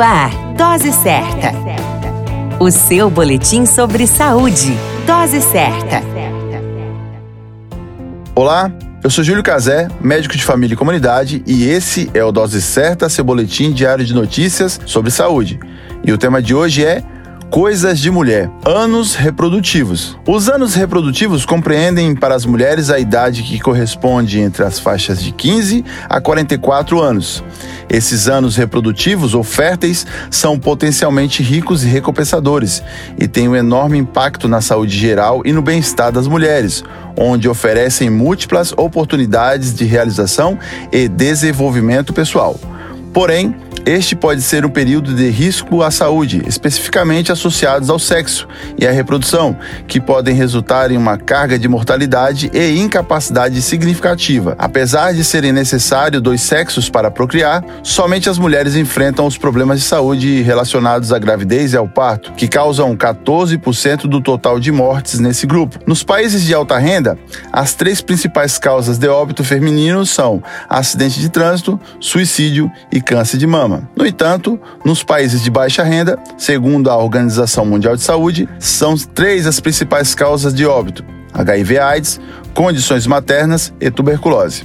Ar, 0.00 0.30
Dose 0.56 0.92
Certa. 0.92 1.52
O 2.58 2.70
seu 2.70 3.10
boletim 3.10 3.66
sobre 3.66 4.06
saúde. 4.06 4.74
Dose 5.06 5.42
Certa. 5.42 6.02
Olá, 8.34 8.72
eu 9.04 9.10
sou 9.10 9.22
Júlio 9.22 9.42
Cazé, 9.42 9.88
médico 10.00 10.36
de 10.36 10.42
família 10.42 10.72
e 10.72 10.76
comunidade, 10.76 11.42
e 11.46 11.68
esse 11.68 12.10
é 12.14 12.24
o 12.24 12.32
Dose 12.32 12.62
Certa, 12.62 13.10
seu 13.10 13.22
boletim 13.22 13.72
diário 13.72 14.04
de 14.04 14.14
notícias 14.14 14.80
sobre 14.86 15.10
saúde. 15.10 15.60
E 16.02 16.10
o 16.12 16.16
tema 16.16 16.40
de 16.40 16.54
hoje 16.54 16.82
é 16.82 17.02
Coisas 17.50 17.98
de 17.98 18.12
mulher. 18.12 18.48
Anos 18.64 19.16
reprodutivos. 19.16 20.16
Os 20.24 20.48
anos 20.48 20.76
reprodutivos 20.76 21.44
compreendem 21.44 22.14
para 22.14 22.32
as 22.32 22.46
mulheres 22.46 22.90
a 22.90 22.98
idade 23.00 23.42
que 23.42 23.58
corresponde 23.58 24.38
entre 24.38 24.62
as 24.62 24.78
faixas 24.78 25.20
de 25.20 25.32
15 25.32 25.84
a 26.08 26.20
44 26.20 27.00
anos. 27.00 27.42
Esses 27.88 28.28
anos 28.28 28.54
reprodutivos 28.54 29.34
ou 29.34 29.42
férteis 29.42 30.06
são 30.30 30.60
potencialmente 30.60 31.42
ricos 31.42 31.82
e 31.82 31.88
recompensadores 31.88 32.84
e 33.18 33.26
têm 33.26 33.48
um 33.48 33.56
enorme 33.56 33.98
impacto 33.98 34.46
na 34.46 34.60
saúde 34.60 34.96
geral 34.96 35.42
e 35.44 35.52
no 35.52 35.60
bem-estar 35.60 36.12
das 36.12 36.28
mulheres, 36.28 36.84
onde 37.16 37.48
oferecem 37.48 38.08
múltiplas 38.08 38.72
oportunidades 38.76 39.74
de 39.74 39.84
realização 39.84 40.56
e 40.92 41.08
desenvolvimento 41.08 42.12
pessoal. 42.12 42.56
Porém, 43.12 43.56
este 43.86 44.14
pode 44.14 44.42
ser 44.42 44.64
um 44.64 44.68
período 44.68 45.14
de 45.14 45.28
risco 45.30 45.82
à 45.82 45.90
saúde, 45.90 46.42
especificamente 46.46 47.32
associados 47.32 47.88
ao 47.88 47.98
sexo 47.98 48.46
e 48.78 48.86
à 48.86 48.90
reprodução, 48.90 49.56
que 49.86 50.00
podem 50.00 50.34
resultar 50.34 50.90
em 50.90 50.96
uma 50.96 51.16
carga 51.16 51.58
de 51.58 51.66
mortalidade 51.66 52.50
e 52.52 52.78
incapacidade 52.78 53.60
significativa. 53.62 54.54
Apesar 54.58 55.14
de 55.14 55.24
serem 55.24 55.52
necessários 55.52 56.22
dois 56.22 56.40
sexos 56.42 56.88
para 56.90 57.10
procriar, 57.10 57.64
somente 57.82 58.28
as 58.28 58.38
mulheres 58.38 58.76
enfrentam 58.76 59.26
os 59.26 59.38
problemas 59.38 59.80
de 59.80 59.86
saúde 59.86 60.42
relacionados 60.42 61.12
à 61.12 61.18
gravidez 61.18 61.72
e 61.72 61.76
ao 61.76 61.88
parto, 61.88 62.32
que 62.32 62.48
causam 62.48 62.96
14% 62.96 64.02
do 64.02 64.20
total 64.20 64.60
de 64.60 64.70
mortes 64.70 65.18
nesse 65.18 65.46
grupo. 65.46 65.78
Nos 65.86 66.02
países 66.02 66.42
de 66.44 66.54
alta 66.54 66.78
renda, 66.78 67.18
as 67.52 67.74
três 67.74 68.00
principais 68.00 68.58
causas 68.58 68.98
de 68.98 69.08
óbito 69.08 69.42
feminino 69.42 70.04
são 70.04 70.42
acidente 70.68 71.20
de 71.20 71.28
trânsito, 71.28 71.80
suicídio 71.98 72.70
e 72.92 73.00
câncer 73.00 73.38
de 73.38 73.46
mama. 73.46 73.69
No 73.96 74.06
entanto, 74.06 74.58
nos 74.84 75.02
países 75.02 75.42
de 75.42 75.50
baixa 75.50 75.82
renda, 75.82 76.18
segundo 76.38 76.90
a 76.90 76.96
Organização 76.96 77.64
Mundial 77.64 77.96
de 77.96 78.02
Saúde, 78.02 78.48
são 78.58 78.96
três 78.96 79.46
as 79.46 79.60
principais 79.60 80.14
causas 80.14 80.54
de 80.54 80.66
óbito: 80.66 81.04
HIV/AIDS, 81.32 82.20
condições 82.54 83.06
maternas 83.06 83.72
e 83.80 83.90
tuberculose. 83.90 84.64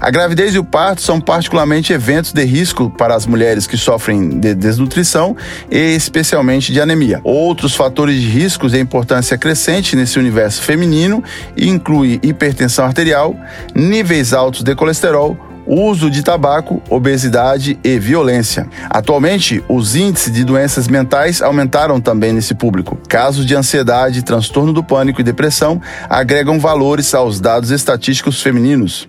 A 0.00 0.10
gravidez 0.10 0.54
e 0.54 0.58
o 0.58 0.64
parto 0.64 1.02
são 1.02 1.20
particularmente 1.20 1.92
eventos 1.92 2.32
de 2.32 2.44
risco 2.44 2.90
para 2.90 3.14
as 3.14 3.26
mulheres 3.26 3.66
que 3.66 3.76
sofrem 3.76 4.40
de 4.40 4.54
desnutrição 4.54 5.36
e 5.70 5.94
especialmente 5.94 6.72
de 6.72 6.80
anemia. 6.80 7.20
Outros 7.24 7.74
fatores 7.74 8.20
de 8.20 8.28
riscos 8.28 8.72
de 8.72 8.80
importância 8.80 9.36
crescente 9.36 9.96
nesse 9.96 10.18
universo 10.18 10.62
feminino 10.62 11.22
incluem 11.56 12.20
hipertensão 12.22 12.84
arterial, 12.84 13.36
níveis 13.74 14.32
altos 14.32 14.62
de 14.62 14.74
colesterol, 14.74 15.47
uso 15.68 16.10
de 16.10 16.22
tabaco, 16.22 16.82
obesidade 16.88 17.78
e 17.84 17.98
violência. 17.98 18.66
Atualmente, 18.88 19.62
os 19.68 19.94
índices 19.94 20.32
de 20.32 20.42
doenças 20.42 20.88
mentais 20.88 21.42
aumentaram 21.42 22.00
também 22.00 22.32
nesse 22.32 22.54
público. 22.54 22.98
Casos 23.06 23.44
de 23.44 23.54
ansiedade, 23.54 24.22
transtorno 24.22 24.72
do 24.72 24.82
pânico 24.82 25.20
e 25.20 25.24
depressão 25.24 25.80
agregam 26.08 26.58
valores 26.58 27.12
aos 27.14 27.38
dados 27.38 27.70
estatísticos 27.70 28.40
femininos. 28.40 29.08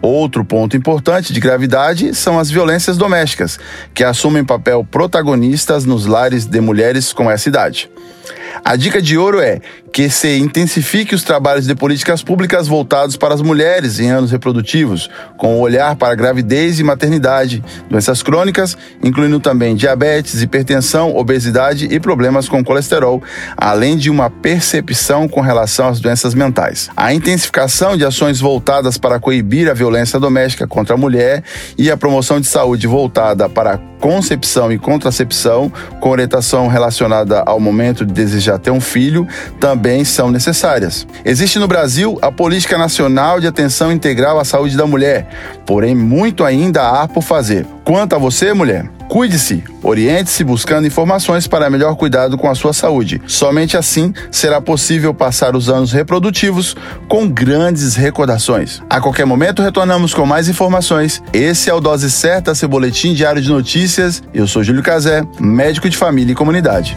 Outro 0.00 0.44
ponto 0.44 0.76
importante 0.76 1.32
de 1.32 1.40
gravidade 1.40 2.14
são 2.14 2.38
as 2.38 2.48
violências 2.48 2.96
domésticas, 2.96 3.58
que 3.92 4.04
assumem 4.04 4.44
papel 4.44 4.86
protagonistas 4.88 5.84
nos 5.84 6.06
lares 6.06 6.46
de 6.46 6.60
mulheres 6.60 7.12
com 7.12 7.28
essa 7.28 7.48
idade. 7.48 7.90
A 8.64 8.76
dica 8.76 9.00
de 9.00 9.16
ouro 9.18 9.40
é 9.40 9.60
que 9.96 10.10
se 10.10 10.36
intensifique 10.36 11.14
os 11.14 11.24
trabalhos 11.24 11.66
de 11.66 11.74
políticas 11.74 12.22
públicas 12.22 12.68
voltados 12.68 13.16
para 13.16 13.32
as 13.32 13.40
mulheres 13.40 13.98
em 13.98 14.10
anos 14.10 14.30
reprodutivos, 14.30 15.08
com 15.38 15.56
o 15.56 15.60
olhar 15.60 15.96
para 15.96 16.14
gravidez 16.14 16.78
e 16.78 16.82
maternidade, 16.82 17.64
doenças 17.88 18.22
crônicas, 18.22 18.76
incluindo 19.02 19.40
também 19.40 19.74
diabetes, 19.74 20.42
hipertensão, 20.42 21.16
obesidade 21.16 21.88
e 21.90 21.98
problemas 21.98 22.46
com 22.46 22.62
colesterol, 22.62 23.22
além 23.56 23.96
de 23.96 24.10
uma 24.10 24.28
percepção 24.28 25.26
com 25.26 25.40
relação 25.40 25.88
às 25.88 25.98
doenças 25.98 26.34
mentais. 26.34 26.90
A 26.94 27.14
intensificação 27.14 27.96
de 27.96 28.04
ações 28.04 28.38
voltadas 28.38 28.98
para 28.98 29.18
coibir 29.18 29.70
a 29.70 29.72
violência 29.72 30.20
doméstica 30.20 30.66
contra 30.66 30.92
a 30.94 30.98
mulher 30.98 31.42
e 31.78 31.90
a 31.90 31.96
promoção 31.96 32.38
de 32.38 32.46
saúde 32.46 32.86
voltada 32.86 33.48
para 33.48 33.76
a 33.76 33.78
concepção 33.98 34.70
e 34.70 34.78
contracepção, 34.78 35.72
com 36.00 36.10
orientação 36.10 36.68
relacionada 36.68 37.42
ao 37.46 37.58
momento 37.58 38.04
de 38.04 38.12
desejar 38.12 38.58
ter 38.58 38.70
um 38.70 38.80
filho, 38.80 39.26
também 39.58 39.85
também 39.86 40.04
são 40.04 40.32
necessárias. 40.32 41.06
Existe 41.24 41.60
no 41.60 41.68
Brasil 41.68 42.18
a 42.20 42.32
Política 42.32 42.76
Nacional 42.76 43.38
de 43.38 43.46
Atenção 43.46 43.92
Integral 43.92 44.36
à 44.40 44.44
Saúde 44.44 44.76
da 44.76 44.84
Mulher, 44.84 45.28
porém 45.64 45.94
muito 45.94 46.42
ainda 46.42 46.88
há 46.88 47.06
por 47.06 47.22
fazer. 47.22 47.64
Quanto 47.84 48.16
a 48.16 48.18
você, 48.18 48.52
mulher, 48.52 48.90
Cuide-se, 49.08 49.62
oriente-se 49.84 50.42
buscando 50.42 50.88
informações 50.88 51.46
para 51.46 51.70
melhor 51.70 51.94
cuidado 51.94 52.36
com 52.36 52.50
a 52.50 52.56
sua 52.56 52.72
saúde. 52.72 53.22
Somente 53.28 53.76
assim 53.76 54.12
será 54.32 54.60
possível 54.60 55.14
passar 55.14 55.54
os 55.54 55.68
anos 55.68 55.92
reprodutivos 55.92 56.74
com 57.08 57.28
grandes 57.28 57.94
recordações. 57.94 58.82
A 58.90 59.00
qualquer 59.00 59.24
momento 59.24 59.62
retornamos 59.62 60.12
com 60.12 60.26
mais 60.26 60.48
informações. 60.48 61.22
Esse 61.32 61.70
é 61.70 61.74
o 61.74 61.80
Dose 61.80 62.10
Certa, 62.10 62.52
seu 62.52 62.68
boletim 62.68 63.14
diário 63.14 63.40
de 63.40 63.48
notícias. 63.48 64.20
Eu 64.34 64.48
sou 64.48 64.64
Júlio 64.64 64.82
Cazé, 64.82 65.22
médico 65.38 65.88
de 65.88 65.96
família 65.96 66.32
e 66.32 66.34
comunidade. 66.34 66.96